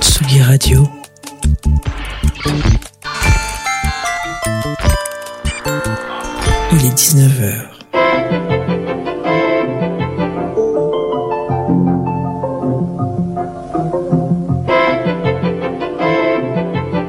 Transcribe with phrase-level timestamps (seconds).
[0.00, 0.86] Tsugi Radio.
[6.70, 7.66] Il est 19h.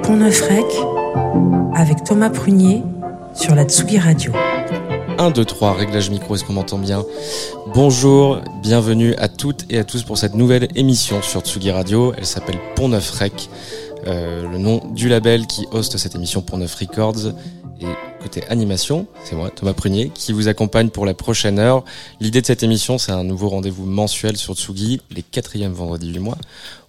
[0.01, 0.41] Pont Neuf
[1.75, 2.83] avec Thomas Prunier
[3.35, 4.31] sur la Tsugi Radio.
[5.23, 7.05] 1, 2, 3, réglage micro, est-ce qu'on m'entend bien
[7.73, 12.13] Bonjour, bienvenue à toutes et à tous pour cette nouvelle émission sur Tsugi Radio.
[12.17, 13.49] Elle s'appelle Pont Neuf Rec,
[14.05, 17.27] euh, le nom du label qui hoste cette émission Pont Neuf Records.
[17.79, 17.85] Et
[18.21, 21.85] côté animation, c'est moi, Thomas Prunier, qui vous accompagne pour la prochaine heure.
[22.19, 26.19] L'idée de cette émission, c'est un nouveau rendez-vous mensuel sur Tsugi, les quatrièmes vendredis du
[26.19, 26.37] mois,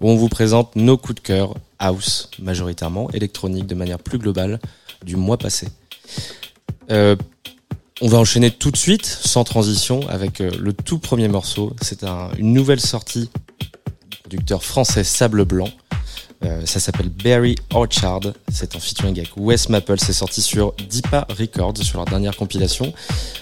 [0.01, 4.59] où on vous présente nos coups de cœur, house, majoritairement, électronique de manière plus globale,
[5.05, 5.69] du mois passé.
[6.91, 7.15] Euh,
[8.01, 11.75] on va enchaîner tout de suite, sans transition, avec euh, le tout premier morceau.
[11.81, 13.31] C'est un- une nouvelle sortie
[14.29, 15.69] du producteur français Sable Blanc.
[16.45, 18.21] Euh, ça s'appelle Berry Orchard.
[18.53, 19.99] C'est en featuring avec Wes Maple.
[19.99, 22.93] C'est sorti sur Deepa Records, sur leur dernière compilation.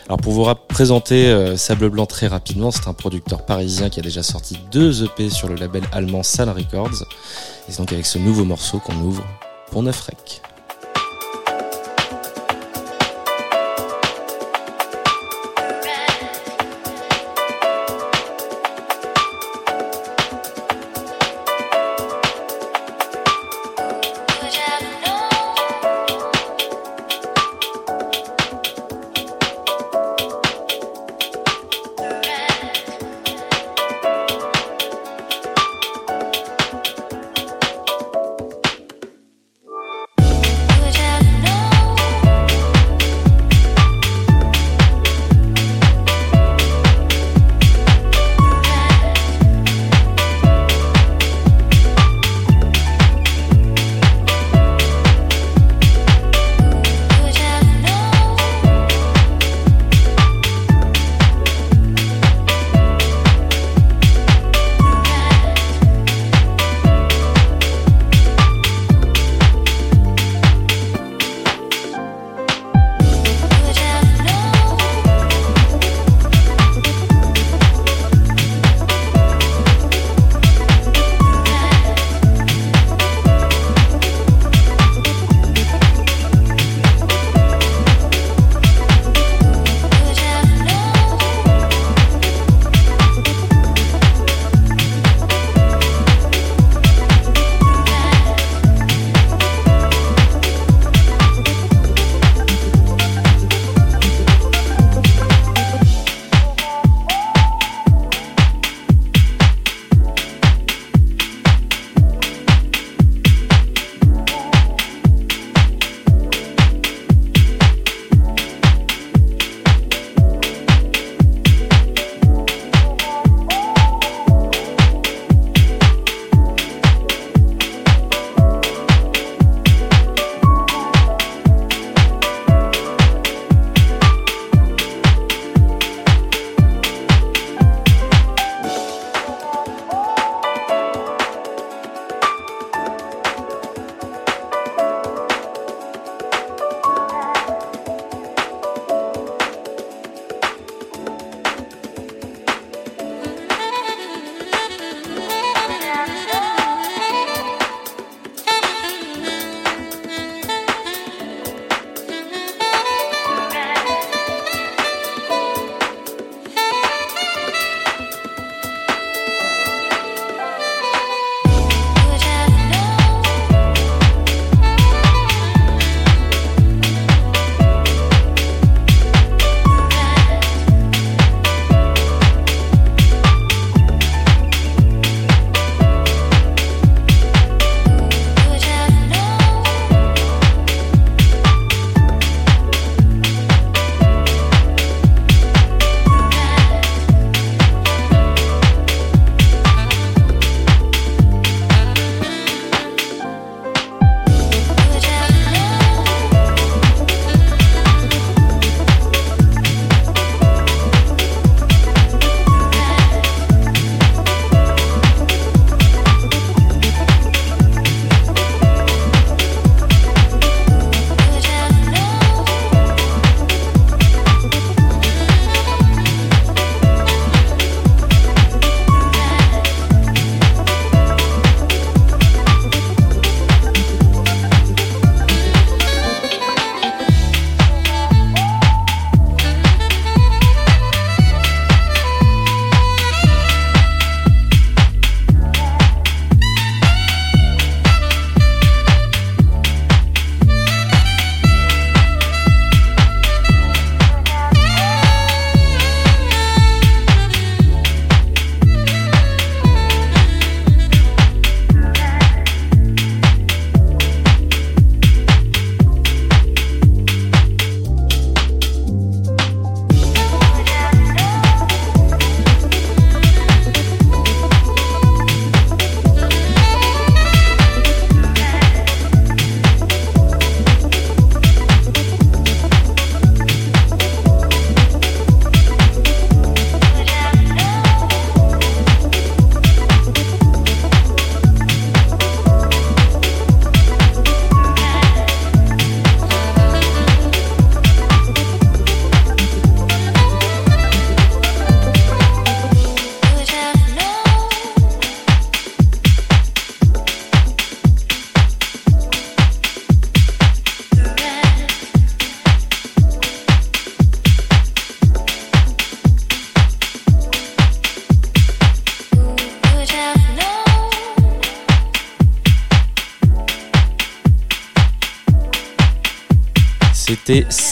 [0.07, 4.03] Alors pour vous présenter euh, Sable Blanc très rapidement, c'est un producteur parisien qui a
[4.03, 7.03] déjà sorti deux EP sur le label allemand Sal Records.
[7.69, 9.25] Et c'est donc avec ce nouveau morceau qu'on ouvre
[9.71, 10.43] pour Neuf Rec.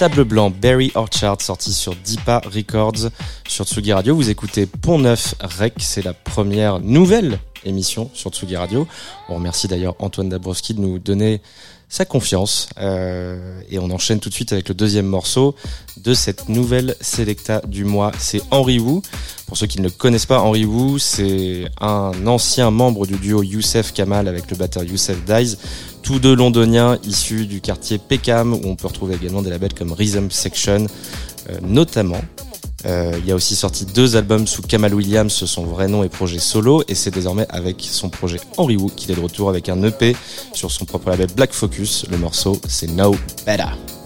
[0.00, 3.10] Sable Blanc, Berry Orchard, sorti sur Deepa Records
[3.46, 4.16] sur Tsugi Radio.
[4.16, 8.88] Vous écoutez Pont Neuf Rec, c'est la première nouvelle émission sur Tsugi Radio.
[9.28, 11.42] On remercie d'ailleurs Antoine Dabrowski de nous donner
[11.90, 12.70] sa confiance.
[12.78, 15.54] Euh, et on enchaîne tout de suite avec le deuxième morceau
[15.98, 18.12] de cette nouvelle Selecta du mois.
[18.18, 19.02] C'est Henri Wu.
[19.46, 23.42] Pour ceux qui ne le connaissent pas, Henri Wu, c'est un ancien membre du duo
[23.42, 25.56] Youssef Kamal avec le batteur Youssef Dies.
[26.02, 29.92] Tous deux londoniens issus du quartier Peckham où on peut retrouver également des labels comme
[29.92, 30.86] Rhythm Section,
[31.48, 32.20] euh, notamment.
[32.86, 36.38] Euh, il a aussi sorti deux albums sous Kamal Williams, son vrai nom et projet
[36.38, 39.82] solo, et c'est désormais avec son projet Henry Wu qu'il est de retour avec un
[39.82, 40.16] EP
[40.52, 42.06] sur son propre label Black Focus.
[42.10, 43.14] Le morceau, c'est No
[43.44, 43.99] Better.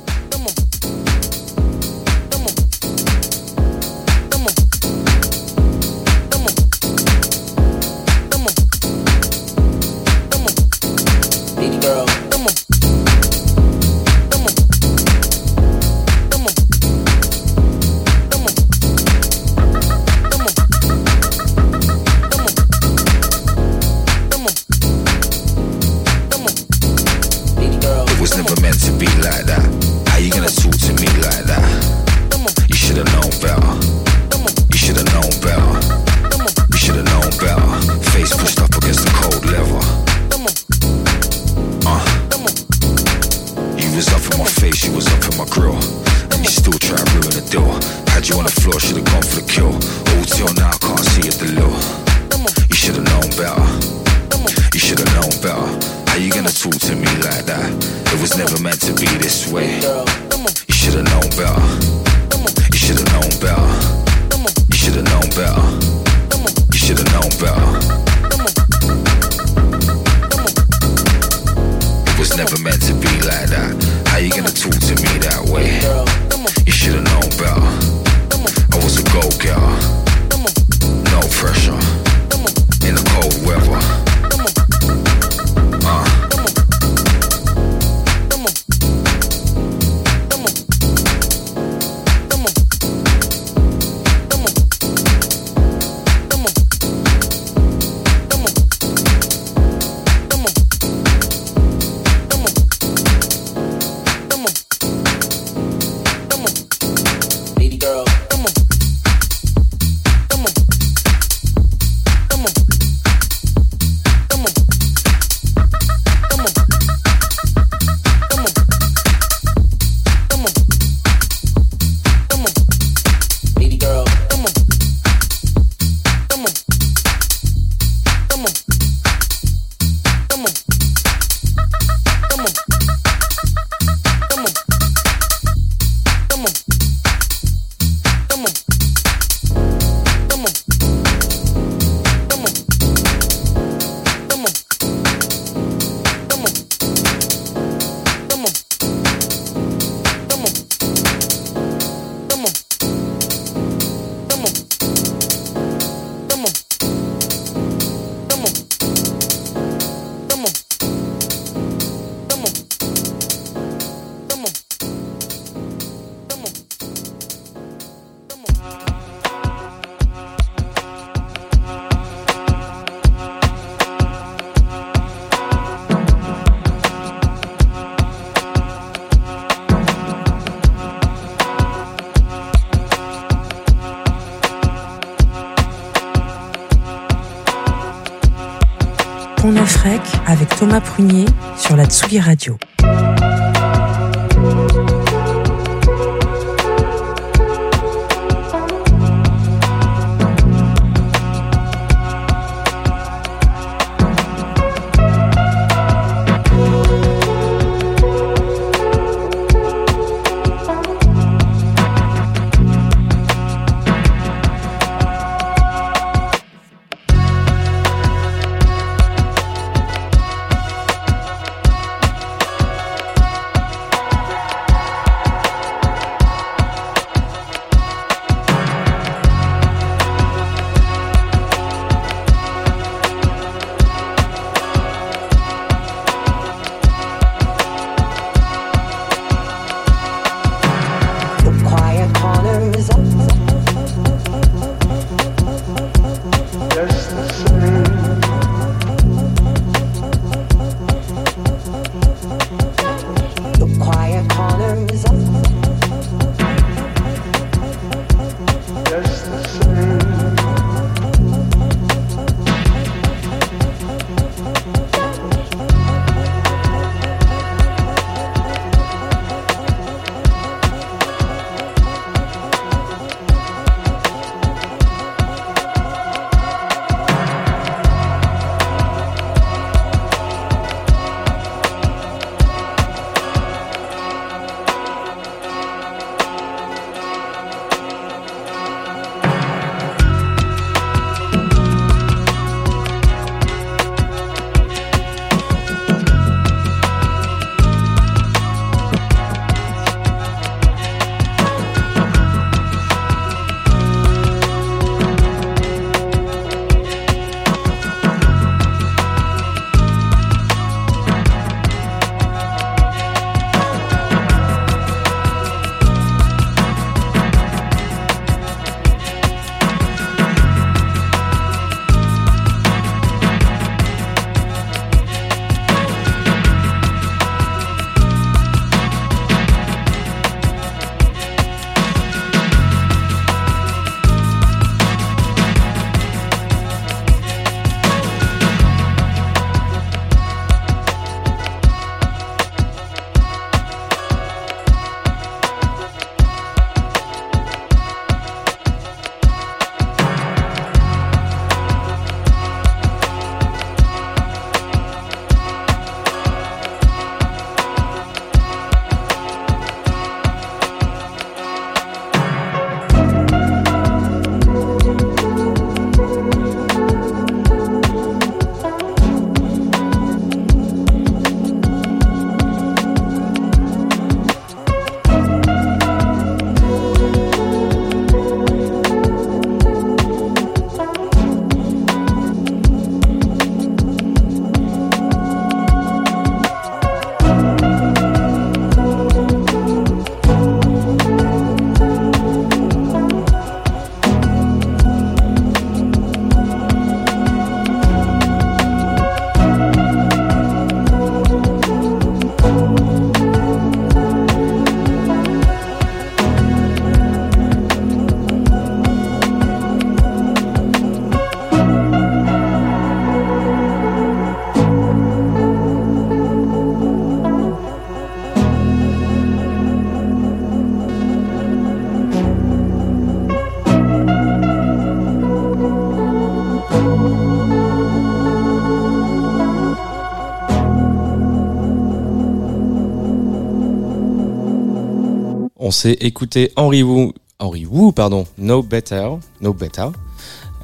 [435.75, 439.09] S'est écouté Henry Wu, Henry Wu, pardon, No Better,
[439.41, 439.89] No Better.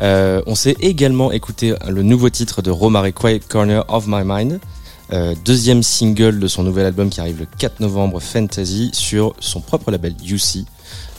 [0.01, 4.61] Euh, on s'est également écouté le nouveau titre de Romare Quiet Corner of My Mind,
[5.13, 9.61] euh, deuxième single de son nouvel album qui arrive le 4 novembre, Fantasy, sur son
[9.61, 10.65] propre label UC.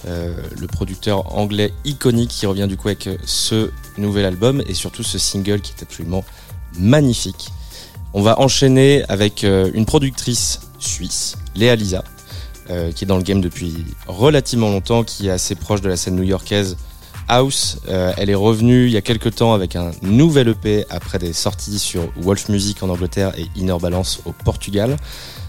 [0.08, 3.70] Euh, le producteur anglais iconique qui revient du coup avec ce
[4.00, 6.24] nouvel album et surtout ce single qui est absolument
[6.80, 7.50] magnifique.
[8.14, 12.04] On va enchaîner avec une productrice suisse, Léa Lisa,
[12.72, 15.98] euh, qui est dans le game depuis relativement longtemps, qui est assez proche de la
[15.98, 16.78] scène new-yorkaise
[17.28, 17.80] House.
[17.88, 21.34] Euh, elle est revenue il y a quelques temps avec un nouvel EP après des
[21.34, 24.98] sorties sur Wolf Music en Angleterre et Inner Balance au Portugal.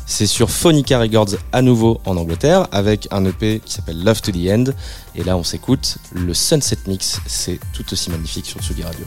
[0.06, 4.32] C'est sur Phonica Records à nouveau en Angleterre avec un EP qui s'appelle Love to
[4.32, 4.64] the End.
[5.14, 7.20] Et là, on s'écoute le Sunset Mix.
[7.26, 9.04] C'est tout aussi magnifique sur Tsugi Radio.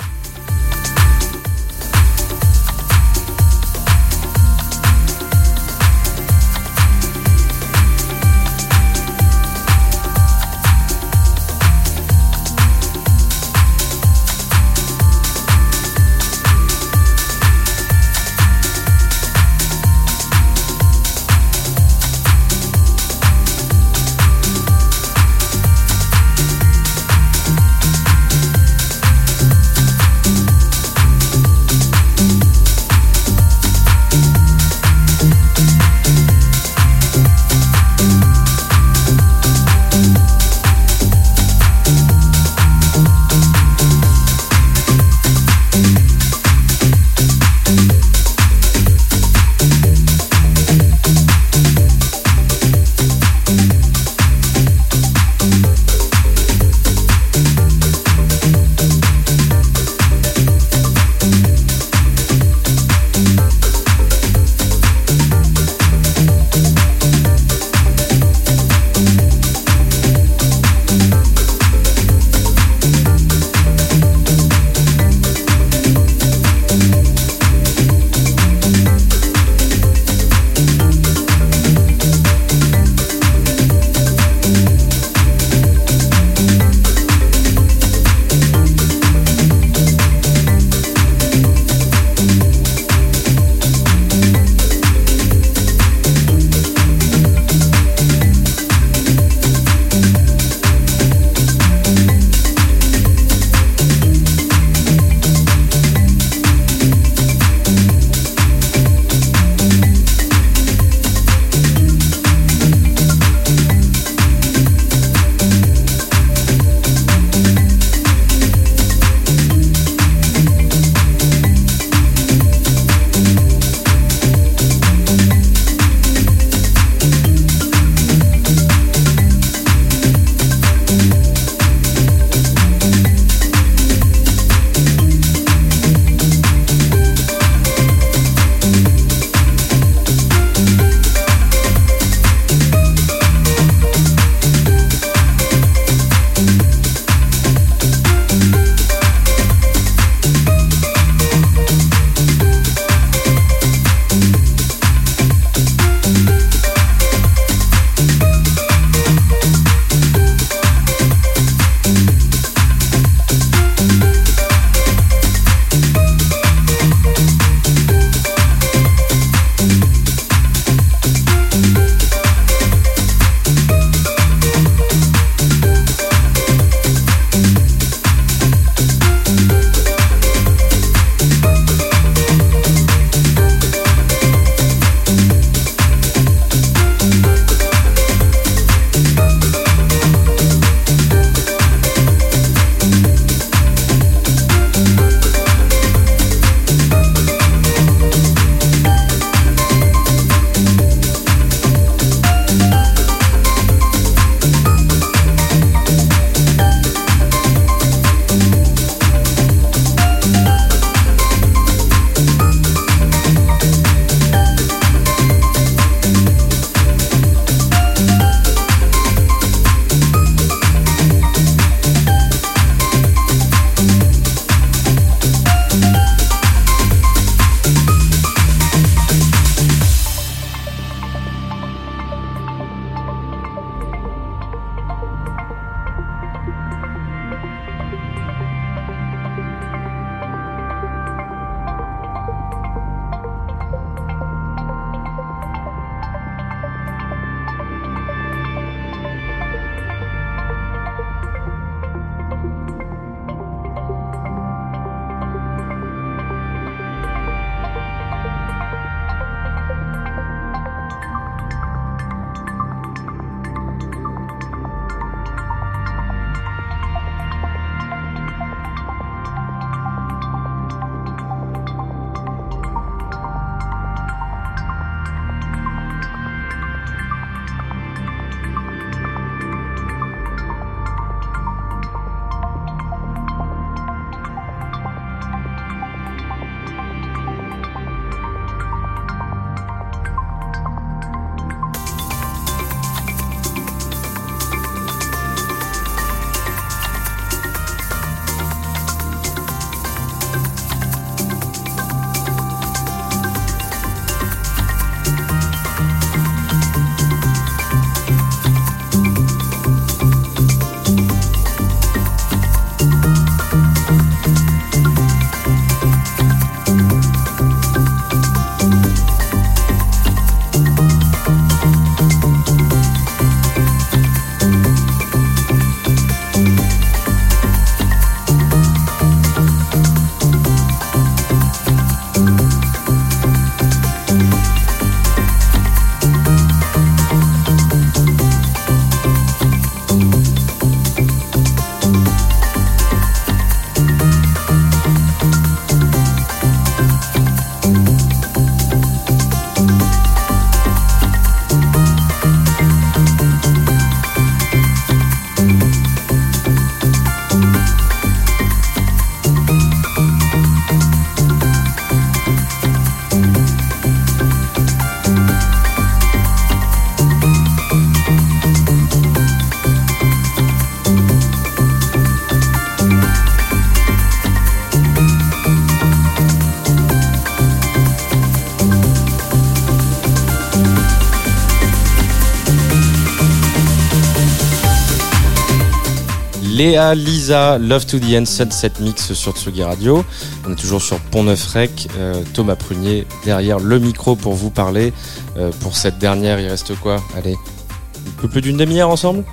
[386.65, 390.03] Léa, Lisa, Love to the End, Sunset Mix sur Tsugi Radio.
[390.47, 391.87] On est toujours sur Pont Neuf Rec.
[391.95, 394.91] Euh, Thomas Prunier derrière le micro pour vous parler.
[395.37, 397.03] Euh, pour cette dernière, il reste quoi?
[397.15, 399.23] Allez, un peu plus d'une demi-heure ensemble.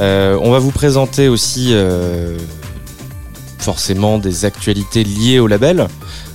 [0.00, 1.72] Euh, on va vous présenter aussi
[3.58, 5.86] forcément des actualités liées au label.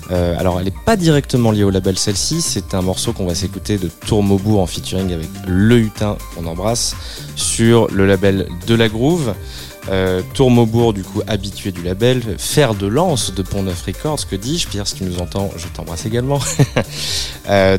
[0.09, 3.77] alors, elle n'est pas directement liée au label celle-ci, c'est un morceau qu'on va s'écouter
[3.77, 6.95] de Tourmaubourg en featuring avec Le Hutin, qu'on embrasse,
[7.35, 9.33] sur le label De la Groove.
[9.89, 10.21] Euh,
[10.93, 14.87] du coup, habitué du label, fer de lance de Pont Neuf Records, que dis-je Pierre,
[14.87, 16.39] si tu nous entends, je t'embrasse également.
[17.49, 17.77] euh,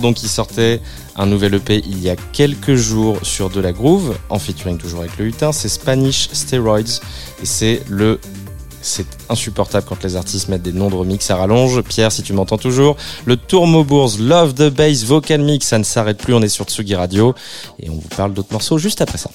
[0.00, 0.80] donc, qui sortait
[1.16, 5.00] un nouvel EP il y a quelques jours sur De La Groove, en featuring toujours
[5.00, 8.20] avec le hutin, c'est Spanish Steroids, et c'est le
[8.82, 11.82] c'est insupportable quand les artistes mettent des noms de remix à rallonge.
[11.82, 12.96] Pierre, si tu m'entends toujours,
[13.26, 16.94] le Tourmaubourgs Love the Bass Vocal Mix, ça ne s'arrête plus, on est sur Tsugi
[16.94, 17.34] Radio
[17.78, 19.30] et on vous parle d'autres morceaux juste après ça.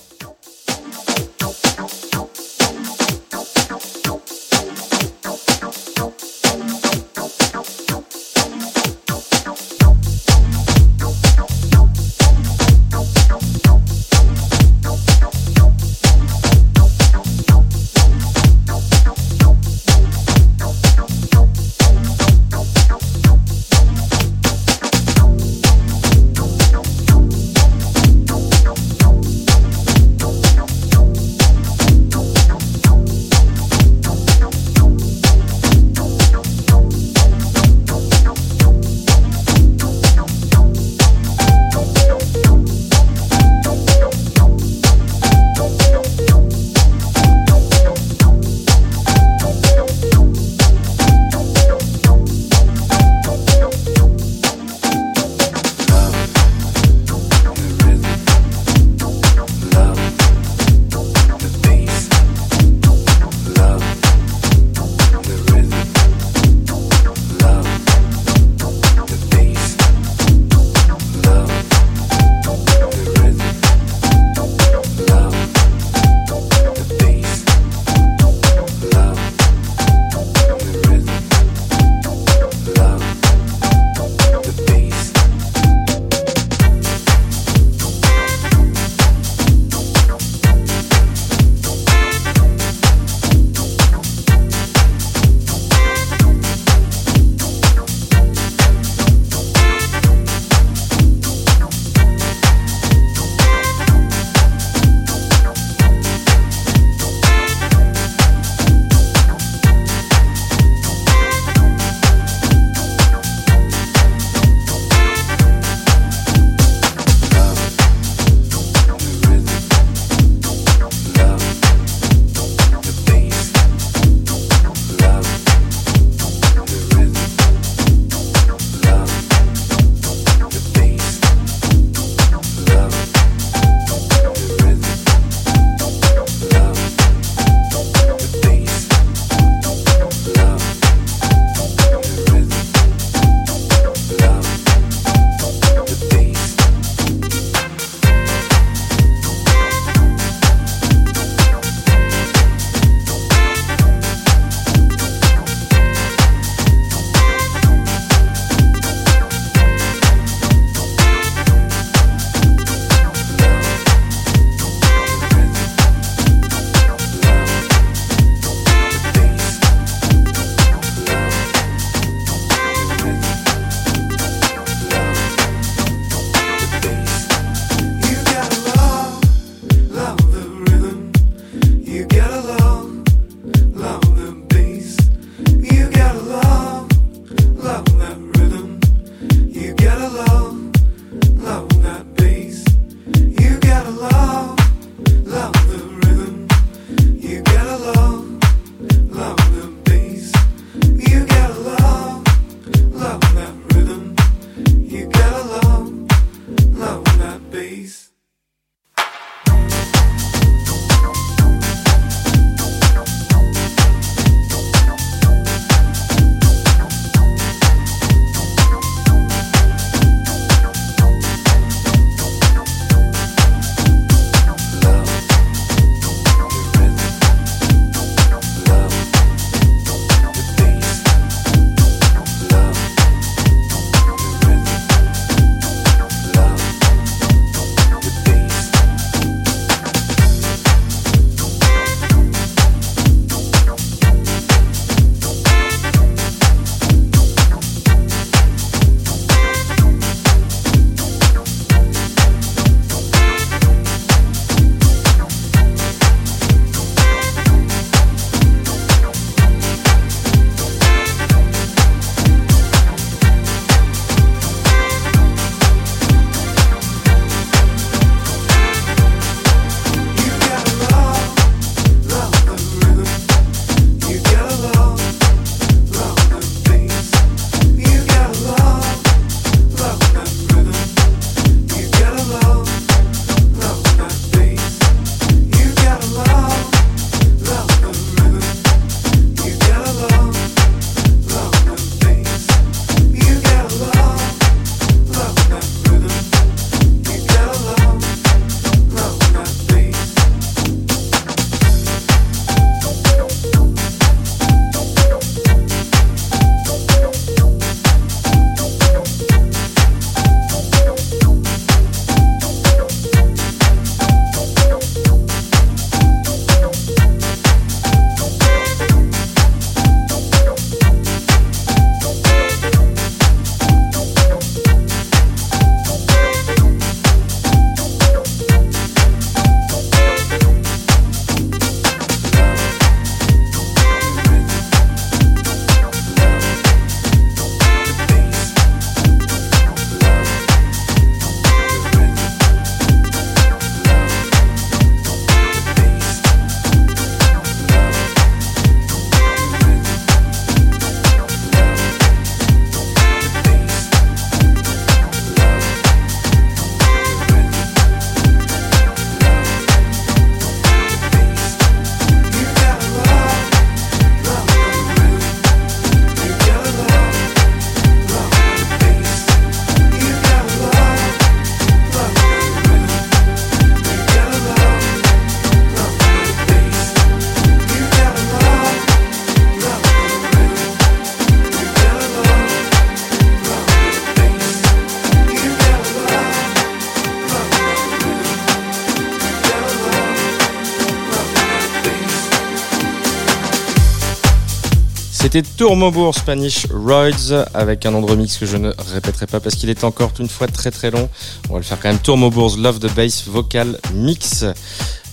[395.36, 395.66] C'était
[396.14, 399.84] Spanish Roids avec un nom de remix que je ne répéterai pas parce qu'il est
[399.84, 401.10] encore une fois très très long.
[401.50, 402.00] On va le faire quand même.
[402.00, 404.46] Tourmobourg's Love the Bass Vocal Mix.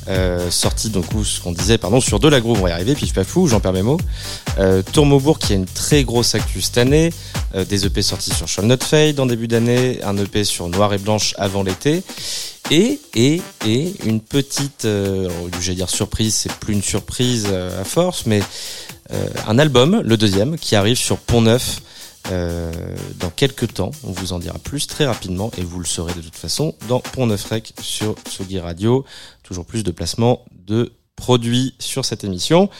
[0.07, 2.95] Euh, sorti donc ce qu'on disait pardon sur de la groove on va y arriver
[2.95, 4.01] puis je suis pas fou j'en perds mes mots
[4.59, 7.13] euh, qui a une très grosse actu cette année
[7.55, 10.93] euh, des EP sortis sur Shall Not Fade en début d'année un EP sur Noir
[10.93, 12.03] et Blanche avant l'été
[12.73, 15.29] et et et une petite euh,
[15.61, 18.41] j'allais dire surprise c'est plus une surprise à force mais
[19.47, 21.81] un album, le deuxième, qui arrive sur Pont Neuf
[22.31, 22.71] euh,
[23.19, 23.91] dans quelques temps.
[24.05, 27.01] On vous en dira plus très rapidement et vous le saurez de toute façon dans
[27.01, 29.05] Pont Neuf Rec sur Sugi Radio.
[29.43, 32.71] Toujours plus de placements de produits sur cette émission.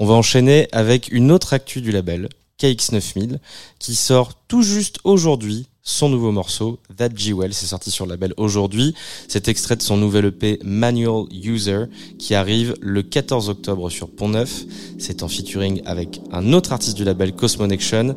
[0.00, 2.28] On va enchaîner avec une autre actu du label,
[2.60, 3.38] KX9000,
[3.78, 8.10] qui sort tout juste aujourd'hui son nouveau morceau, That G Well, c'est sorti sur le
[8.10, 8.94] label aujourd'hui.
[9.26, 11.84] C'est extrait de son nouvel EP Manual User
[12.18, 14.64] qui arrive le 14 octobre sur Pont Neuf.
[14.98, 18.14] C'est en featuring avec un autre artiste du label Cosmonection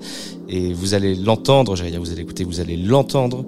[0.49, 3.45] et vous allez l'entendre, j'allais dire vous allez écouter, vous allez l'entendre.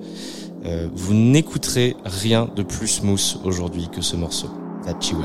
[0.66, 4.48] Euh, vous n'écouterez rien de plus smooth aujourd'hui que ce morceau,
[4.86, 5.16] That G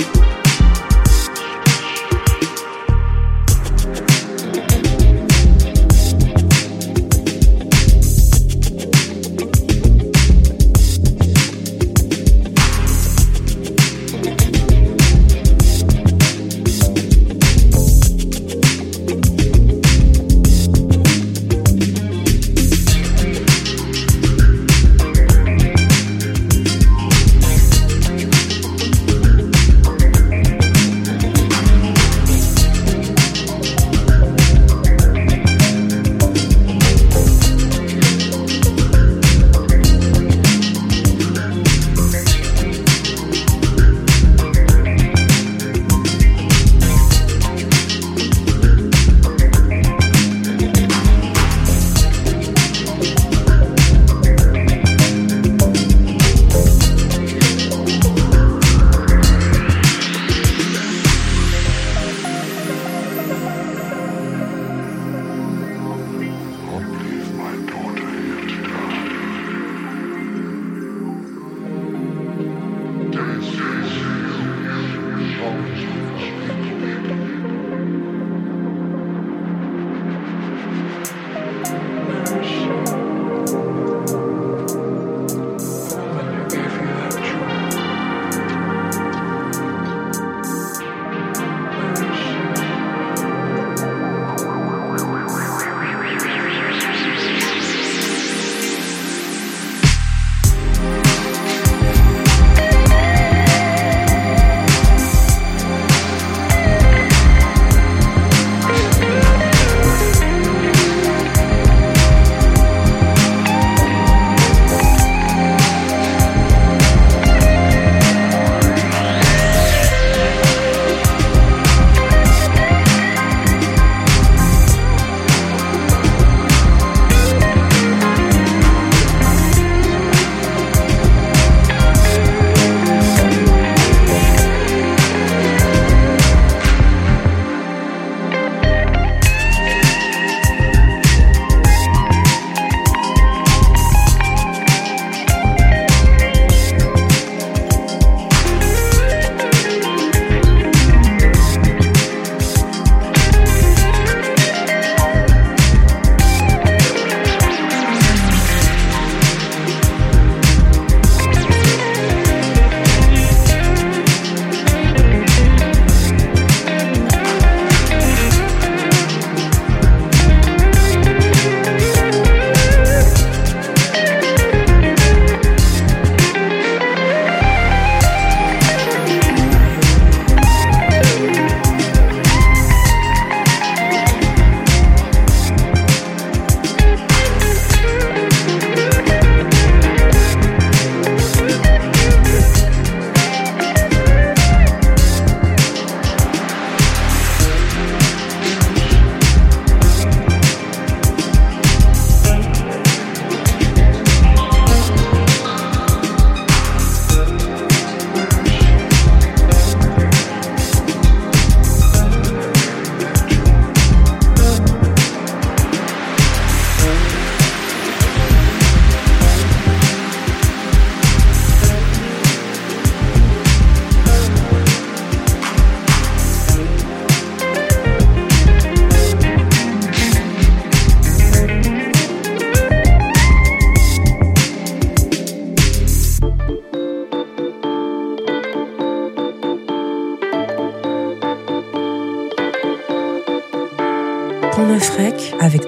[0.00, 0.29] you.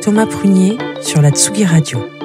[0.03, 2.22] Thomas Prunier sur la Tsugi Radio.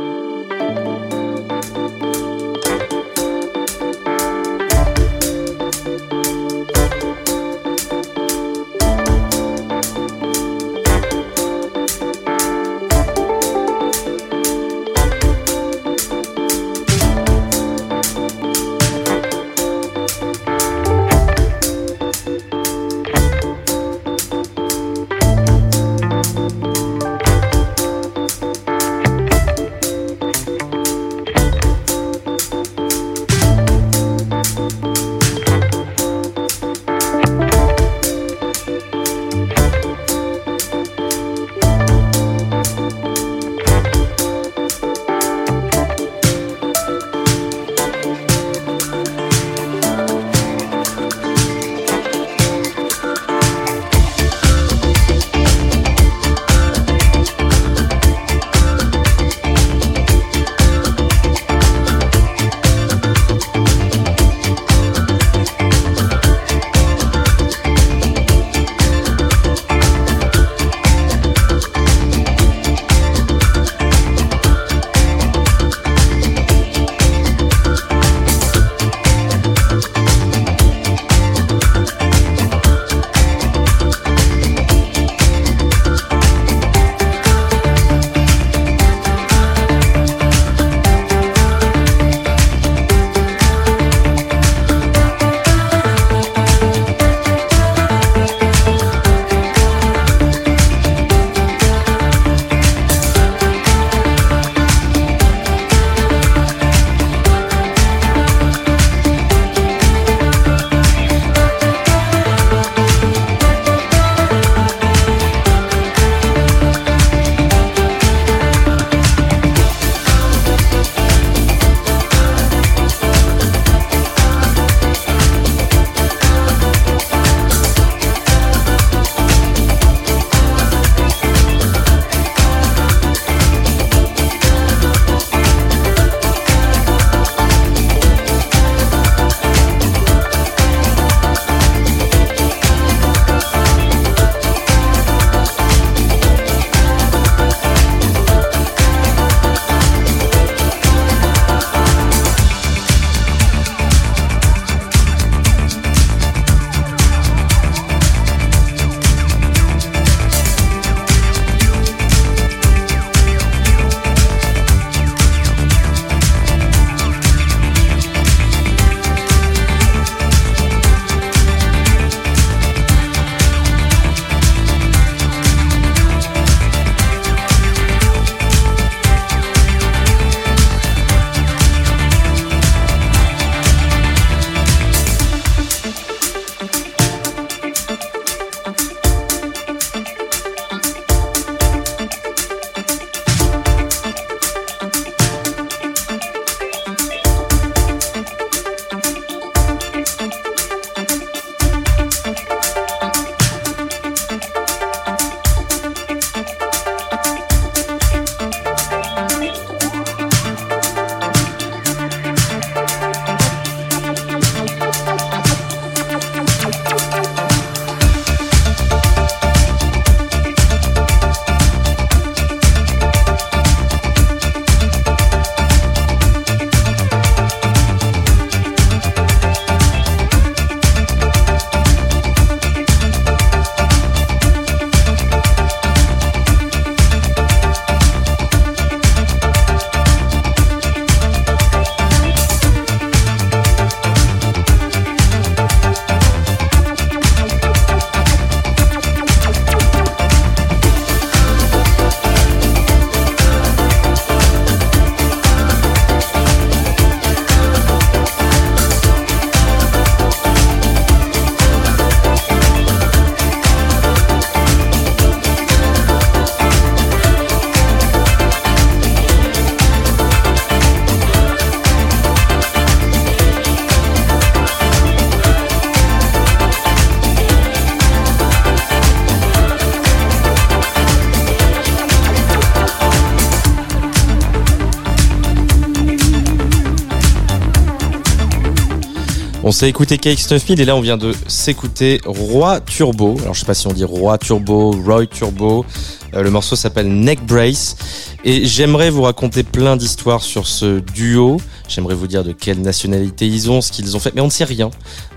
[289.77, 293.37] S'est écouté KX9000 et là on vient de s'écouter Roi Turbo.
[293.41, 295.85] Alors je sais pas si on dit Roi Turbo, Roy Turbo.
[296.33, 297.95] le morceau s'appelle Neck Brace.
[298.43, 301.57] Et j'aimerais vous raconter plein d'histoires sur ce duo.
[301.87, 304.51] J'aimerais vous dire de quelle nationalité ils ont, ce qu'ils ont fait, mais on ne
[304.51, 304.89] sait rien.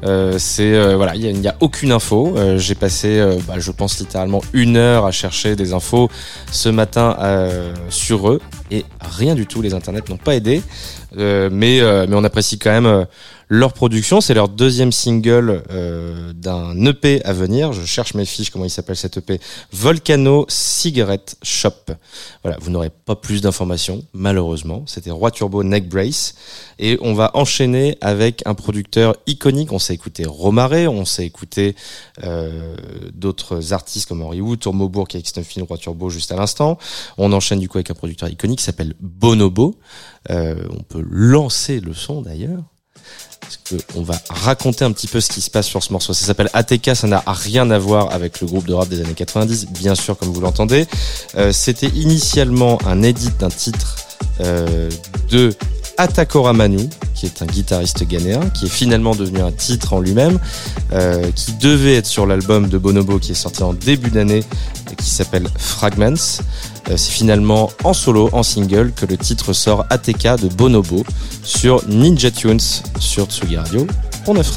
[0.05, 2.33] Euh, c'est euh, voilà, il n'y a, aucune info.
[2.37, 6.09] Euh, j'ai passé, bah, je pense littéralement une heure à chercher des infos
[6.51, 7.15] ce matin
[7.91, 9.61] sur eux et rien du tout.
[9.61, 10.63] Les internets n'ont pas aidé,
[11.15, 13.07] mais mais on apprécie quand même
[13.51, 14.21] leur production.
[14.21, 17.73] C'est leur deuxième single euh, d'un EP à venir.
[17.73, 19.41] Je cherche mes fiches, comment il s'appelle cet EP
[19.73, 21.75] Volcano Cigarette Shop.
[22.45, 24.85] Voilà, vous n'aurez pas plus d'informations, malheureusement.
[24.87, 26.37] C'était Roi Turbo Neck Brace.
[26.79, 29.73] Et on va enchaîner avec un producteur iconique.
[29.73, 31.75] On s'est écouté Romaré, on s'est écouté
[32.23, 32.77] euh,
[33.13, 36.79] d'autres artistes comme Henry Wu, Tourmobourg qui a extrait Roi Turbo juste à l'instant.
[37.19, 39.75] On enchaîne du coup avec un producteur iconique qui s'appelle Bonobo.
[40.31, 42.63] Euh, on peut lancer le son d'ailleurs
[43.95, 46.13] on va raconter un petit peu ce qui se passe sur ce morceau.
[46.13, 49.15] Ça s'appelle ATK, ça n'a rien à voir avec le groupe de rap des années
[49.15, 50.87] 90, bien sûr, comme vous l'entendez.
[51.37, 53.97] Euh, c'était initialement un edit d'un titre
[54.41, 54.91] euh,
[55.31, 55.55] de
[56.01, 60.39] Atakora Manu, qui est un guitariste ghanéen, qui est finalement devenu un titre en lui-même,
[60.95, 64.43] euh, qui devait être sur l'album de Bonobo qui est sorti en début d'année,
[64.97, 66.41] qui s'appelle Fragments.
[66.89, 71.05] Euh, c'est finalement en solo, en single, que le titre sort ATK de Bonobo
[71.43, 72.61] sur Ninja Tunes
[72.99, 73.87] sur Tsugi Radio
[74.25, 74.51] pour 9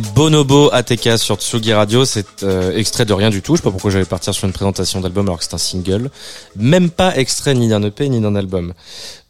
[0.00, 2.04] Bonobo ATK sur Tsugi Radio.
[2.04, 3.54] C'est euh, extrait de rien du tout.
[3.54, 6.10] Je sais pas pourquoi j'allais partir sur une présentation d'album alors que c'est un single.
[6.56, 8.72] Même pas extrait ni d'un EP ni d'un album.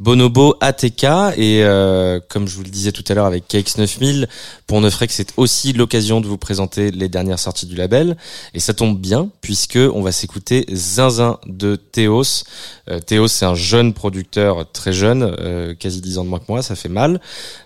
[0.00, 1.04] Bonobo ATK
[1.36, 4.26] et euh, comme je vous le disais tout à l'heure avec KX9000,
[4.66, 8.16] pour que c'est aussi l'occasion de vous présenter les dernières sorties du label.
[8.54, 12.44] Et ça tombe bien puisque on va s'écouter Zinzin de Théos.
[12.90, 16.62] Euh, Théos c'est un jeune producteur très jeune, quasi 10 ans de moins que moi,
[16.62, 17.20] ça fait mal.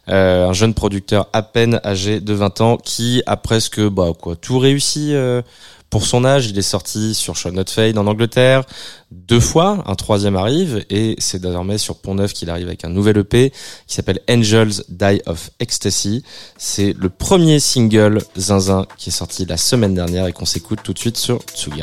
[0.06, 4.58] un jeune producteur à peine âgé de 20 ans qui a presque bah, quoi, tout
[4.58, 5.42] réussi euh,
[5.90, 6.48] pour son âge.
[6.48, 8.64] Il est sorti sur Shot Not Fade en Angleterre
[9.10, 12.90] deux fois, un troisième arrive et c'est désormais sur Pont Neuf qu'il arrive avec un
[12.90, 13.50] nouvel EP
[13.86, 16.24] qui s'appelle Angels Die of Ecstasy.
[16.58, 20.92] C'est le premier single Zinzin qui est sorti la semaine dernière et qu'on s'écoute tout
[20.92, 21.82] de suite sur Tsugi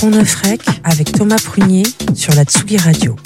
[0.00, 1.82] Pont Neuf Rec avec Thomas Prunier
[2.14, 3.16] sur la Tsugi Radio.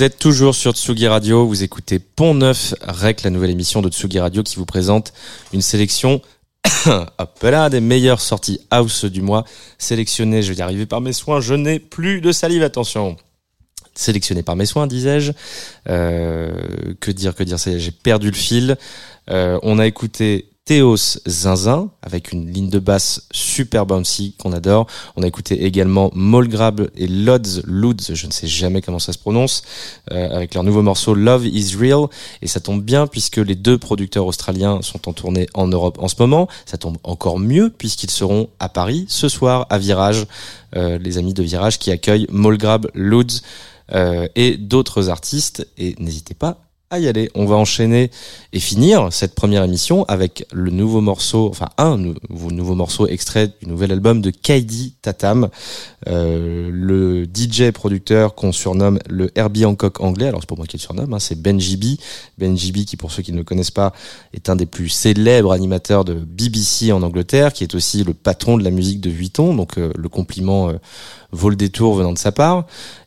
[0.00, 3.90] Vous êtes toujours sur Tsugi Radio, vous écoutez Pont Neuf Rec, la nouvelle émission de
[3.90, 5.12] Tsugi Radio qui vous présente
[5.52, 6.22] une sélection
[7.42, 9.44] là, des meilleures sorties house du mois,
[9.76, 13.18] sélectionnées, je vais y arriver par mes soins, je n'ai plus de salive, attention
[13.94, 15.32] sélectionné par mes soins, disais-je.
[15.90, 16.50] Euh,
[17.00, 18.78] que dire, que dire, j'ai perdu le fil.
[19.28, 24.86] Euh, on a écouté Théos Zinzin avec une ligne de basse super bouncy qu'on adore.
[25.16, 29.18] On a écouté également Molgrab et Lods Luds, je ne sais jamais comment ça se
[29.18, 29.64] prononce,
[30.12, 32.06] euh, avec leur nouveau morceau Love is Real.
[32.40, 36.06] Et ça tombe bien puisque les deux producteurs australiens sont en tournée en Europe en
[36.06, 36.46] ce moment.
[36.66, 40.24] Ça tombe encore mieux puisqu'ils seront à Paris ce soir à Virage,
[40.76, 43.40] les amis de Virage qui accueillent Molgrab, Luds
[44.36, 45.66] et d'autres artistes.
[45.78, 47.30] Et n'hésitez pas à y aller.
[47.36, 48.10] On va enchaîner
[48.52, 51.96] et finir cette première émission avec le nouveau morceau, enfin un
[52.28, 55.50] nouveau morceau extrait du nouvel album de Kaidi Tatam,
[56.08, 60.26] euh, le DJ producteur qu'on surnomme le Herbie Hancock anglais.
[60.26, 61.96] Alors c'est pas moi qui le surnomme, hein, c'est Ben Ben
[62.38, 63.92] Benjibi qui, pour ceux qui ne le connaissent pas,
[64.34, 68.58] est un des plus célèbres animateurs de BBC en Angleterre, qui est aussi le patron
[68.58, 69.54] de la musique de Vuitton.
[69.54, 70.78] Donc euh, le compliment euh,
[71.32, 72.64] vaut le détour venant de sa part.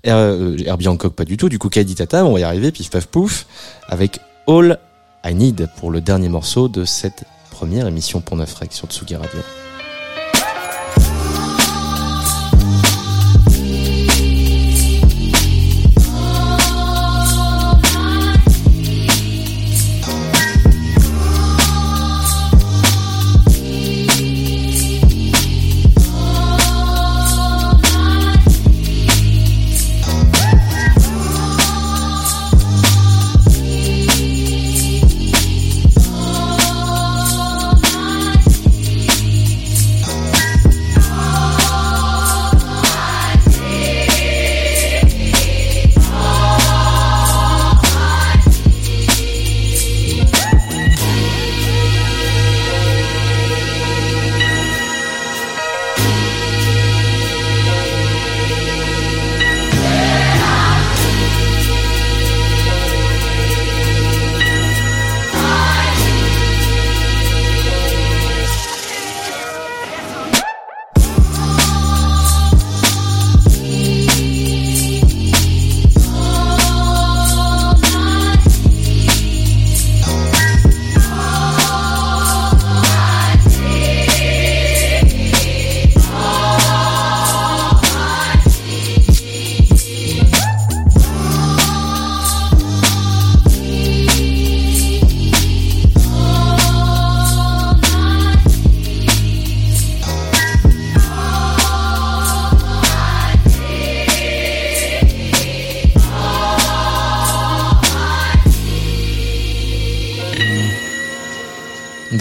[0.08, 1.50] Euh, Herbie Hancock pas du tout.
[1.50, 3.46] Du coup, Kaidi Tatam, on va y arriver, pif paf pouf,
[3.88, 4.80] avec All
[5.26, 9.40] I Need pour le dernier morceau de cette première émission pour Neuf sur Tsugi Radio.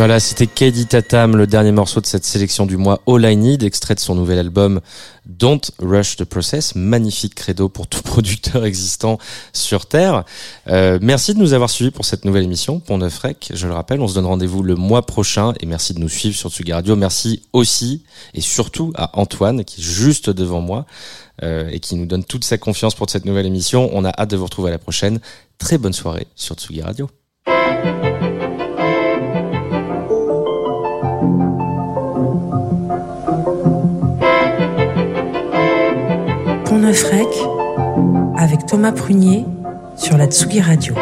[0.02, 3.62] Voilà, c'était Kaidi Tatam, le dernier morceau de cette sélection du mois All I Need,
[3.62, 4.80] extrait de son nouvel album
[5.26, 9.18] Don't Rush the Process, magnifique credo pour tout producteur existant
[9.52, 10.24] sur Terre.
[10.66, 13.52] Euh, merci de nous avoir suivis pour cette nouvelle émission, Pont Neuf Rec.
[13.54, 16.34] Je le rappelle, on se donne rendez-vous le mois prochain et merci de nous suivre
[16.34, 16.96] sur Tsugi Radio.
[16.96, 18.02] Merci aussi
[18.34, 20.84] et surtout à Antoine qui est juste devant moi
[21.44, 23.88] euh, et qui nous donne toute sa confiance pour cette nouvelle émission.
[23.92, 25.20] On a hâte de vous retrouver à la prochaine.
[25.58, 27.08] Très bonne soirée sur Tsugi Radio.
[36.82, 37.04] Neuf
[38.36, 39.46] avec Thomas Prunier
[39.94, 40.94] sur la Tsugi Radio.